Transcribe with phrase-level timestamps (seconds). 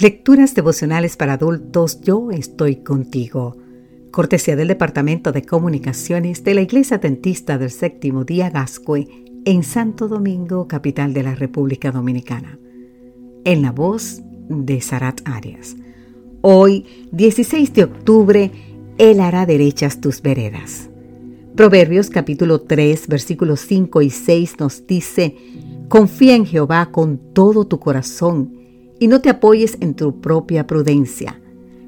[0.00, 3.58] Lecturas devocionales para adultos, yo estoy contigo.
[4.10, 9.06] Cortesía del Departamento de Comunicaciones de la Iglesia Dentista del Séptimo Día Gascue
[9.44, 12.58] en Santo Domingo, capital de la República Dominicana.
[13.44, 15.76] En la voz de Sarat Arias.
[16.40, 18.50] Hoy, 16 de octubre,
[18.96, 20.88] Él hará derechas tus veredas.
[21.54, 25.36] Proverbios capítulo 3, versículos 5 y 6 nos dice,
[25.90, 28.59] Confía en Jehová con todo tu corazón
[29.00, 31.40] y no te apoyes en tu propia prudencia.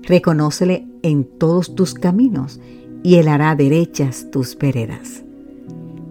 [0.03, 2.59] Reconócele en todos tus caminos
[3.05, 5.23] y él hará derechas tus veredas.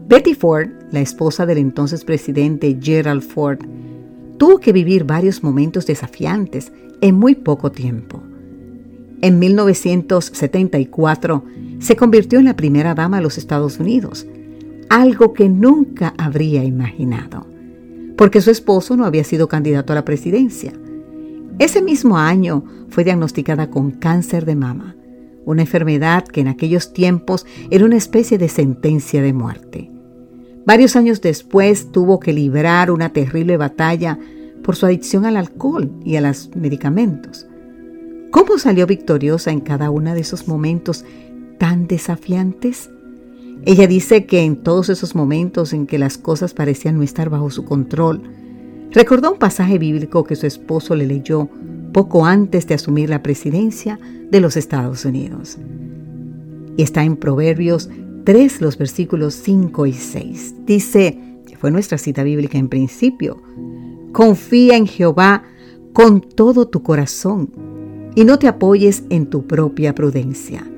[0.07, 3.59] Betty Ford, la esposa del entonces presidente Gerald Ford,
[4.37, 8.21] tuvo que vivir varios momentos desafiantes en muy poco tiempo.
[9.21, 11.43] En 1974
[11.79, 14.27] se convirtió en la primera dama de los Estados Unidos,
[14.89, 17.47] algo que nunca habría imaginado,
[18.17, 20.73] porque su esposo no había sido candidato a la presidencia.
[21.61, 24.95] Ese mismo año fue diagnosticada con cáncer de mama,
[25.45, 29.91] una enfermedad que en aquellos tiempos era una especie de sentencia de muerte.
[30.65, 34.17] Varios años después tuvo que librar una terrible batalla
[34.63, 37.45] por su adicción al alcohol y a los medicamentos.
[38.31, 41.05] ¿Cómo salió victoriosa en cada uno de esos momentos
[41.59, 42.89] tan desafiantes?
[43.65, 47.51] Ella dice que en todos esos momentos en que las cosas parecían no estar bajo
[47.51, 48.23] su control,
[48.91, 51.47] Recordó un pasaje bíblico que su esposo le leyó
[51.93, 53.97] poco antes de asumir la presidencia
[54.29, 55.57] de los Estados Unidos.
[56.75, 57.89] Y está en Proverbios
[58.25, 60.55] 3, los versículos 5 y 6.
[60.65, 61.17] Dice,
[61.47, 63.41] que fue nuestra cita bíblica en principio,
[64.11, 65.43] confía en Jehová
[65.93, 67.49] con todo tu corazón
[68.15, 70.69] y no te apoyes en tu propia prudencia.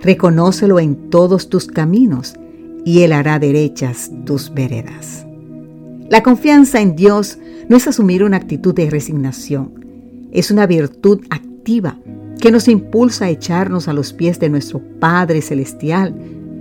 [0.00, 2.34] Reconócelo en todos tus caminos
[2.86, 5.26] y él hará derechas tus veredas.
[6.10, 7.38] La confianza en Dios
[7.68, 9.84] no es asumir una actitud de resignación,
[10.32, 11.98] es una virtud activa
[12.40, 16.14] que nos impulsa a echarnos a los pies de nuestro Padre Celestial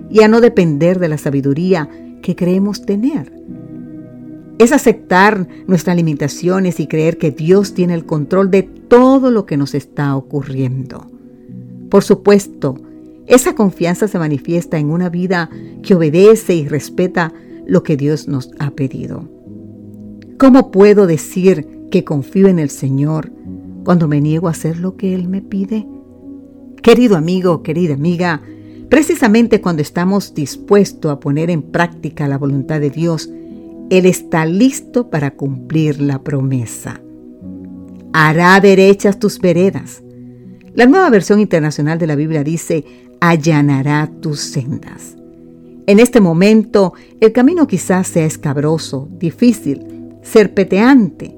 [0.09, 1.89] y a no depender de la sabiduría
[2.21, 3.33] que creemos tener.
[4.59, 9.57] Es aceptar nuestras limitaciones y creer que Dios tiene el control de todo lo que
[9.57, 11.07] nos está ocurriendo.
[11.89, 12.77] Por supuesto,
[13.27, 15.49] esa confianza se manifiesta en una vida
[15.81, 17.33] que obedece y respeta
[17.65, 19.32] lo que Dios nos ha pedido.
[20.43, 23.31] ¿Cómo puedo decir que confío en el Señor
[23.85, 25.87] cuando me niego a hacer lo que Él me pide?
[26.81, 28.41] Querido amigo, querida amiga,
[28.89, 33.29] precisamente cuando estamos dispuestos a poner en práctica la voluntad de Dios,
[33.89, 36.99] Él está listo para cumplir la promesa.
[38.11, 40.03] Hará derechas tus veredas.
[40.75, 42.83] La nueva versión internacional de la Biblia dice,
[43.21, 45.15] allanará tus sendas.
[45.87, 49.92] En este momento, el camino quizás sea escabroso, difícil,
[50.23, 51.35] serpeteante,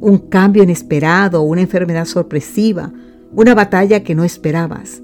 [0.00, 2.92] un cambio inesperado, una enfermedad sorpresiva,
[3.32, 5.02] una batalla que no esperabas.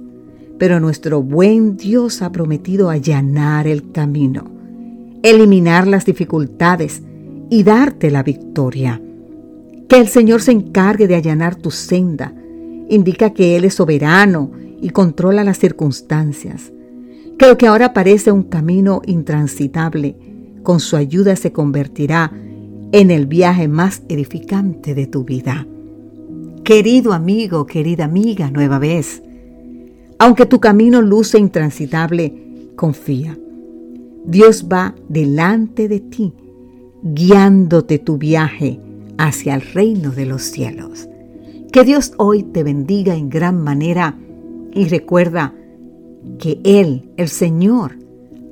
[0.59, 4.51] Pero nuestro buen Dios ha prometido allanar el camino,
[5.23, 7.03] eliminar las dificultades
[7.51, 9.01] y darte la victoria.
[9.89, 12.35] Que el Señor se encargue de allanar tu senda
[12.89, 14.51] indica que Él es soberano
[14.81, 16.73] y controla las circunstancias.
[17.39, 20.17] Que lo que ahora parece un camino intransitable,
[20.63, 22.54] con su ayuda se convertirá en
[22.95, 25.67] el viaje más edificante de tu vida.
[26.63, 29.21] Querido amigo, querida amiga, nueva vez,
[30.21, 33.37] aunque tu camino luce intransitable, confía.
[34.25, 36.33] Dios va delante de ti,
[37.03, 38.79] guiándote tu viaje
[39.19, 41.09] hacia el reino de los cielos.
[41.73, 44.17] Que Dios hoy te bendiga en gran manera
[44.73, 45.53] y recuerda
[46.39, 47.99] que Él, el Señor,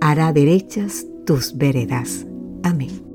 [0.00, 2.26] hará derechas tus veredas.
[2.64, 3.11] Amén.